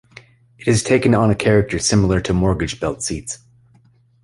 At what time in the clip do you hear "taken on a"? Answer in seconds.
0.81-1.35